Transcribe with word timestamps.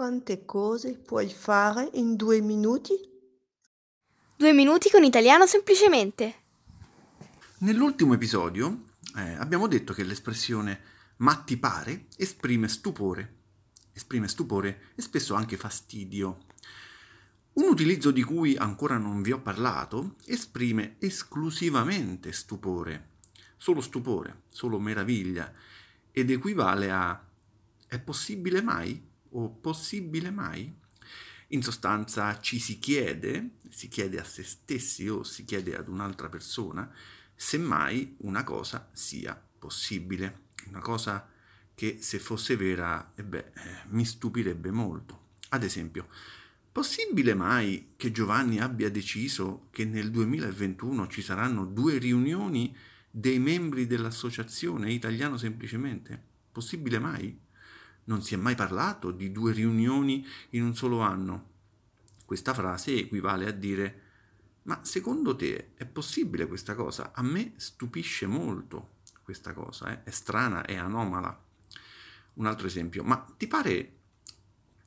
Quante 0.00 0.46
cose 0.46 0.94
puoi 0.94 1.28
fare 1.28 1.90
in 1.92 2.16
due 2.16 2.40
minuti? 2.40 2.94
Due 4.34 4.52
minuti 4.54 4.88
con 4.88 5.04
italiano 5.04 5.44
semplicemente. 5.46 6.36
Nell'ultimo 7.58 8.14
episodio 8.14 8.84
eh, 9.18 9.34
abbiamo 9.34 9.66
detto 9.66 9.92
che 9.92 10.02
l'espressione 10.02 10.80
ma 11.16 11.34
ti 11.34 11.58
pare 11.58 12.06
esprime 12.16 12.66
stupore, 12.68 13.40
esprime 13.92 14.26
stupore 14.26 14.84
e 14.94 15.02
spesso 15.02 15.34
anche 15.34 15.58
fastidio. 15.58 16.46
Un 17.52 17.64
utilizzo 17.68 18.10
di 18.10 18.22
cui 18.22 18.56
ancora 18.56 18.96
non 18.96 19.20
vi 19.20 19.32
ho 19.32 19.42
parlato 19.42 20.14
esprime 20.24 20.96
esclusivamente 20.98 22.32
stupore, 22.32 23.18
solo 23.58 23.82
stupore, 23.82 24.44
solo 24.48 24.80
meraviglia, 24.80 25.52
ed 26.10 26.30
equivale 26.30 26.90
a 26.90 27.22
è 27.86 27.98
possibile 27.98 28.62
mai? 28.62 29.09
O 29.30 29.50
possibile 29.50 30.30
mai? 30.30 30.72
In 31.48 31.62
sostanza 31.62 32.38
ci 32.40 32.58
si 32.58 32.78
chiede, 32.78 33.56
si 33.68 33.88
chiede 33.88 34.20
a 34.20 34.24
se 34.24 34.44
stessi 34.44 35.08
o 35.08 35.24
si 35.24 35.44
chiede 35.44 35.76
ad 35.76 35.88
un'altra 35.88 36.28
persona 36.28 36.92
se 37.34 37.58
mai 37.58 38.16
una 38.18 38.44
cosa 38.44 38.90
sia 38.92 39.40
possibile, 39.58 40.48
una 40.68 40.80
cosa 40.80 41.26
che 41.74 41.98
se 42.00 42.18
fosse 42.18 42.54
vera, 42.56 43.12
eh 43.14 43.24
beh, 43.24 43.52
mi 43.88 44.04
stupirebbe 44.04 44.70
molto. 44.70 45.28
Ad 45.48 45.62
esempio, 45.62 46.08
possibile 46.70 47.34
mai 47.34 47.94
che 47.96 48.12
Giovanni 48.12 48.60
abbia 48.60 48.90
deciso 48.90 49.68
che 49.70 49.86
nel 49.86 50.10
2021 50.10 51.08
ci 51.08 51.22
saranno 51.22 51.64
due 51.64 51.96
riunioni 51.96 52.76
dei 53.10 53.38
membri 53.38 53.86
dell'associazione 53.86 54.92
Italiano 54.92 55.38
Semplicemente? 55.38 56.22
Possibile 56.52 56.98
mai? 56.98 57.48
Non 58.10 58.22
si 58.22 58.34
è 58.34 58.36
mai 58.36 58.56
parlato 58.56 59.12
di 59.12 59.30
due 59.30 59.52
riunioni 59.52 60.26
in 60.50 60.64
un 60.64 60.74
solo 60.74 61.00
anno. 61.00 61.48
Questa 62.26 62.52
frase 62.52 62.94
equivale 62.94 63.46
a 63.46 63.52
dire 63.52 64.08
ma 64.62 64.84
secondo 64.84 65.34
te 65.34 65.72
è 65.74 65.86
possibile 65.86 66.46
questa 66.46 66.74
cosa? 66.74 67.12
A 67.14 67.22
me 67.22 67.54
stupisce 67.56 68.26
molto 68.26 68.98
questa 69.22 69.52
cosa, 69.52 69.90
eh? 69.90 70.02
è 70.04 70.10
strana, 70.10 70.64
è 70.64 70.76
anomala. 70.76 71.44
Un 72.34 72.46
altro 72.46 72.66
esempio, 72.66 73.02
ma 73.02 73.16
ti 73.36 73.46
pare, 73.46 73.92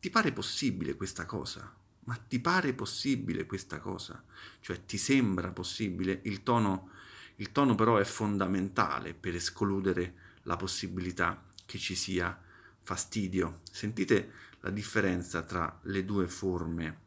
ti 0.00 0.10
pare 0.10 0.32
possibile 0.32 0.96
questa 0.96 1.24
cosa? 1.24 1.72
Ma 2.04 2.14
ti 2.16 2.40
pare 2.40 2.74
possibile 2.74 3.46
questa 3.46 3.78
cosa? 3.78 4.22
Cioè 4.60 4.84
ti 4.84 4.98
sembra 4.98 5.50
possibile? 5.50 6.20
Il 6.24 6.42
tono, 6.42 6.90
il 7.36 7.50
tono 7.52 7.74
però 7.74 7.96
è 7.96 8.04
fondamentale 8.04 9.14
per 9.14 9.34
escludere 9.34 10.14
la 10.42 10.56
possibilità 10.56 11.42
che 11.64 11.78
ci 11.78 11.94
sia 11.94 12.38
fastidio. 12.84 13.62
Sentite 13.70 14.30
la 14.60 14.70
differenza 14.70 15.42
tra 15.42 15.80
le 15.82 16.04
due 16.04 16.28
forme. 16.28 17.02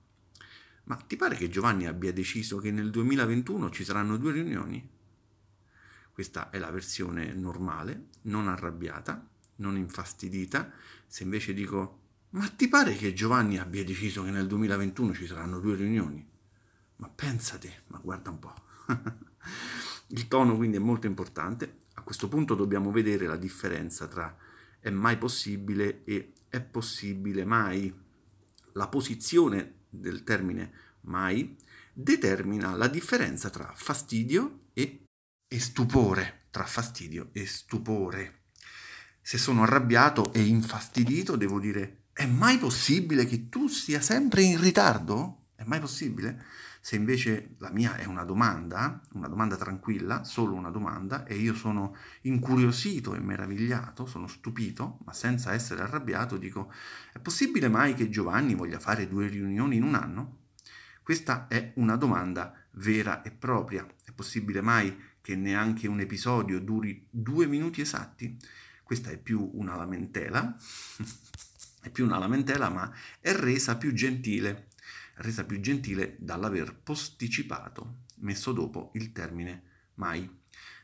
Ma 0.83 0.95
ti 0.95 1.15
pare 1.15 1.35
che 1.35 1.49
Giovanni 1.49 1.87
abbia 1.87 2.11
deciso 2.11 2.57
che 2.57 2.71
nel 2.71 2.91
2021 2.91 3.69
ci 3.69 3.83
saranno 3.83 4.17
due 4.17 4.33
riunioni? 4.33 4.89
Questa 6.11 6.49
è 6.49 6.57
la 6.57 6.71
versione 6.71 7.33
normale, 7.33 8.07
non 8.23 8.47
arrabbiata, 8.47 9.27
non 9.57 9.77
infastidita. 9.77 10.71
Se 11.05 11.23
invece 11.23 11.53
dico, 11.53 11.99
ma 12.31 12.47
ti 12.47 12.67
pare 12.67 12.95
che 12.95 13.13
Giovanni 13.13 13.57
abbia 13.57 13.83
deciso 13.83 14.23
che 14.23 14.31
nel 14.31 14.47
2021 14.47 15.13
ci 15.13 15.27
saranno 15.27 15.59
due 15.59 15.75
riunioni? 15.75 16.27
Ma 16.97 17.09
pensate, 17.09 17.83
ma 17.87 17.99
guarda 17.99 18.29
un 18.29 18.39
po'. 18.39 18.53
Il 20.07 20.27
tono 20.27 20.55
quindi 20.55 20.77
è 20.77 20.79
molto 20.79 21.05
importante. 21.05 21.79
A 21.95 22.01
questo 22.01 22.27
punto 22.27 22.55
dobbiamo 22.55 22.91
vedere 22.91 23.27
la 23.27 23.35
differenza 23.35 24.07
tra 24.07 24.35
è 24.87 24.89
mai 24.89 25.17
possibile 25.17 26.03
e 26.05 26.33
è 26.47 26.61
possibile 26.61 27.43
mai. 27.43 27.93
La 28.73 28.87
posizione 28.87 29.81
del 29.89 30.23
termine 30.23 30.71
mai 31.01 31.57
determina 31.91 32.73
la 32.75 32.87
differenza 32.87 33.49
tra 33.49 33.73
fastidio 33.75 34.67
e, 34.73 35.03
e 35.45 35.59
stupore, 35.59 36.45
tra 36.51 36.63
fastidio 36.63 37.29
e 37.33 37.45
stupore. 37.45 38.43
Se 39.21 39.37
sono 39.37 39.63
arrabbiato 39.63 40.31
e 40.31 40.41
infastidito, 40.41 41.35
devo 41.35 41.59
dire, 41.59 42.03
è 42.13 42.25
mai 42.25 42.57
possibile 42.57 43.25
che 43.25 43.49
tu 43.49 43.67
sia 43.67 43.99
sempre 43.99 44.43
in 44.43 44.59
ritardo? 44.59 45.47
È 45.55 45.63
mai 45.65 45.81
possibile? 45.81 46.45
Se 46.87 46.95
invece 46.95 47.55
la 47.57 47.69
mia 47.69 47.97
è 47.97 48.05
una 48.05 48.23
domanda, 48.23 49.01
una 49.11 49.27
domanda 49.27 49.57
tranquilla, 49.57 50.23
solo 50.23 50.53
una 50.53 50.69
domanda, 50.69 51.25
e 51.25 51.35
io 51.35 51.53
sono 51.53 51.97
incuriosito 52.21 53.13
e 53.13 53.19
meravigliato, 53.19 54.05
sono 54.05 54.25
stupito, 54.25 54.99
ma 55.03 55.11
senza 55.11 55.51
essere 55.51 55.81
arrabbiato, 55.81 56.37
dico, 56.37 56.71
è 57.11 57.19
possibile 57.19 57.67
mai 57.67 57.93
che 57.93 58.07
Giovanni 58.07 58.55
voglia 58.55 58.79
fare 58.79 59.09
due 59.09 59.27
riunioni 59.27 59.75
in 59.75 59.83
un 59.83 59.95
anno? 59.95 60.37
Questa 61.03 61.47
è 61.49 61.73
una 61.75 61.97
domanda 61.97 62.55
vera 62.75 63.21
e 63.21 63.31
propria. 63.31 63.85
È 64.05 64.13
possibile 64.13 64.61
mai 64.61 64.97
che 65.19 65.35
neanche 65.35 65.89
un 65.89 65.99
episodio 65.99 66.61
duri 66.61 67.05
due 67.09 67.47
minuti 67.47 67.81
esatti? 67.81 68.37
Questa 68.81 69.09
è 69.09 69.17
più 69.17 69.51
una 69.55 69.75
lamentela, 69.75 70.55
è 71.83 71.89
più 71.89 72.05
una 72.05 72.17
lamentela, 72.17 72.69
ma 72.69 72.89
è 73.19 73.33
resa 73.33 73.75
più 73.75 73.91
gentile 73.91 74.69
resa 75.17 75.45
più 75.45 75.59
gentile 75.59 76.15
dall'aver 76.19 76.75
posticipato, 76.75 78.03
messo 78.17 78.51
dopo 78.51 78.91
il 78.93 79.11
termine 79.11 79.63
mai. 79.95 80.29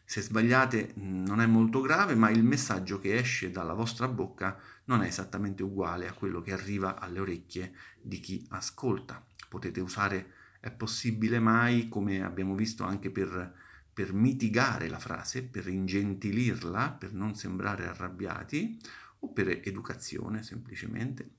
Se 0.06 0.22
sbagliate 0.22 0.94
non 0.96 1.42
è 1.42 1.46
molto 1.46 1.82
grave, 1.82 2.16
ma 2.16 2.30
il 2.30 2.44
messaggio 2.44 3.00
che 3.00 3.16
esce 3.16 3.52
dalla 3.52 3.74
vostra 3.74 4.08
bocca 4.08 4.60
non 4.86 5.02
è 5.02 5.08
esattamente 5.08 5.64
uguale 5.64 6.08
a 6.08 6.14
quello 6.14 6.42
che 6.42 6.52
arriva 6.52 7.00
alle 7.00 7.20
orecchie 7.20 7.74
di 8.02 8.20
chi 8.20 8.46
ascolta. 8.50 9.26
Potete 9.50 9.80
usare 9.80 10.34
è 10.60 10.72
possibile 10.72 11.40
mai, 11.40 11.90
come 11.90 12.24
abbiamo 12.24 12.56
visto 12.56 12.84
anche 12.84 13.12
per, 13.12 13.54
per 13.94 14.14
mitigare 14.14 14.88
la 14.88 15.00
frase, 15.00 15.44
per 15.44 15.68
ingentilirla, 15.68 16.92
per 16.92 17.14
non 17.14 17.36
sembrare 17.36 17.88
arrabbiati, 17.88 18.80
o 19.20 19.30
per 19.30 19.62
educazione 19.64 20.44
semplicemente. 20.44 21.32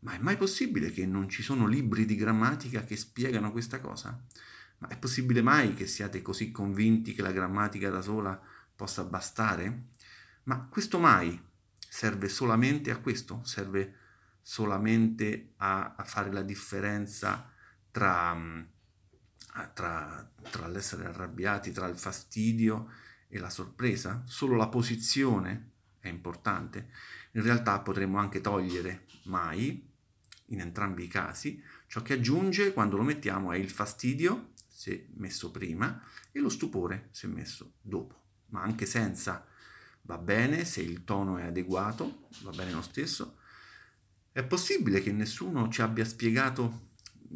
Ma 0.00 0.14
è 0.14 0.18
mai 0.18 0.36
possibile 0.36 0.90
che 0.90 1.04
non 1.04 1.28
ci 1.28 1.42
sono 1.42 1.66
libri 1.66 2.06
di 2.06 2.16
grammatica 2.16 2.84
che 2.84 2.96
spiegano 2.96 3.52
questa 3.52 3.80
cosa? 3.80 4.18
Ma 4.78 4.88
è 4.88 4.96
possibile 4.96 5.42
mai 5.42 5.74
che 5.74 5.86
siate 5.86 6.22
così 6.22 6.50
convinti 6.50 7.12
che 7.12 7.20
la 7.20 7.32
grammatica 7.32 7.90
da 7.90 8.00
sola 8.00 8.40
possa 8.74 9.04
bastare? 9.04 9.88
Ma 10.44 10.66
questo 10.70 10.98
mai 10.98 11.38
serve 11.86 12.30
solamente 12.30 12.90
a 12.90 12.96
questo? 12.96 13.42
Serve 13.44 13.96
solamente 14.40 15.52
a, 15.58 15.94
a 15.96 16.04
fare 16.04 16.32
la 16.32 16.42
differenza 16.42 17.52
tra, 17.90 18.34
tra, 19.74 20.30
tra 20.50 20.66
l'essere 20.66 21.04
arrabbiati, 21.04 21.72
tra 21.72 21.86
il 21.88 21.98
fastidio 21.98 22.90
e 23.28 23.38
la 23.38 23.50
sorpresa? 23.50 24.22
Solo 24.24 24.56
la 24.56 24.68
posizione 24.68 25.72
è 25.98 26.08
importante. 26.08 26.88
In 27.32 27.42
realtà 27.42 27.80
potremmo 27.80 28.18
anche 28.18 28.40
togliere 28.40 29.04
mai 29.24 29.88
in 30.50 30.60
entrambi 30.60 31.04
i 31.04 31.08
casi, 31.08 31.62
ciò 31.86 32.02
che 32.02 32.14
aggiunge 32.14 32.72
quando 32.72 32.96
lo 32.96 33.02
mettiamo 33.02 33.52
è 33.52 33.56
il 33.56 33.70
fastidio, 33.70 34.52
se 34.66 35.08
messo 35.14 35.50
prima, 35.50 36.02
e 36.32 36.40
lo 36.40 36.48
stupore, 36.48 37.08
se 37.10 37.26
messo 37.26 37.74
dopo. 37.80 38.18
Ma 38.46 38.62
anche 38.62 38.86
senza 38.86 39.46
va 40.02 40.18
bene, 40.18 40.64
se 40.64 40.80
il 40.80 41.04
tono 41.04 41.38
è 41.38 41.44
adeguato, 41.44 42.28
va 42.42 42.50
bene 42.50 42.72
lo 42.72 42.82
stesso. 42.82 43.38
È 44.32 44.44
possibile 44.44 45.00
che 45.00 45.12
nessuno 45.12 45.68
ci 45.68 45.82
abbia 45.82 46.04
spiegato 46.04 46.88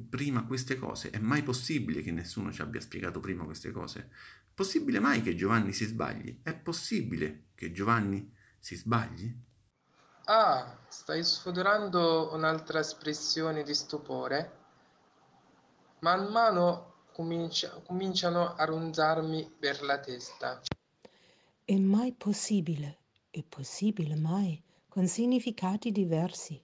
prima 0.09 0.45
queste 0.45 0.77
cose? 0.77 1.11
È 1.11 1.19
mai 1.19 1.43
possibile 1.43 2.03
che 2.03 2.11
nessuno 2.11 2.53
ci 2.53 2.63
abbia 2.63 2.81
spiegato 2.81 3.21
prima 3.21 3.45
queste 3.45 3.71
cose? 3.71 4.01
È 4.01 4.09
possibile 4.55 5.01
mai 5.01 5.23
che 5.23 5.35
Giovanni 5.35 5.73
si 5.73 5.85
sbagli? 5.85 6.41
È 6.43 6.55
possibile 6.55 7.47
che 7.55 7.73
Giovanni 7.73 8.33
si 8.59 8.77
sbagli? 8.77 9.33
Ah, 10.27 10.79
stai 10.89 11.23
sfodorando 11.23 12.33
un'altra 12.33 12.79
espressione 12.79 13.63
di 13.63 13.75
stupore? 13.75 14.53
Man 15.99 16.31
mano 16.33 16.95
comincia- 17.13 17.79
cominciano 17.85 18.55
a 18.55 18.65
ronzarmi 18.65 19.55
per 19.59 19.83
la 19.83 19.99
testa. 20.01 20.63
È 21.63 21.77
mai 21.77 22.13
possibile, 22.13 23.01
è 23.29 23.43
possibile 23.43 24.15
mai, 24.17 24.63
con 24.89 25.07
significati 25.07 25.93
diversi. 25.93 26.59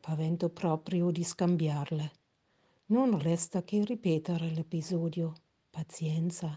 Pavento 0.00 0.48
proprio 0.48 1.10
di 1.10 1.24
scambiarle. 1.24 2.12
Non 2.86 3.18
resta 3.18 3.64
che 3.64 3.84
ripetere 3.84 4.50
l'episodio. 4.50 5.32
Pazienza. 5.68 6.56